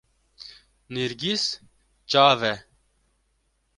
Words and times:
nêrgîz 0.93 1.43
çav 2.09 2.41
e 2.53 2.53